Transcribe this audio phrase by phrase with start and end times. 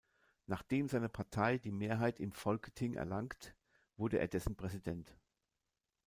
[0.47, 3.53] Nachdem seine Partei die Mehrheit im Folketing erlangt,
[3.97, 5.15] wurde er dessen Präsident.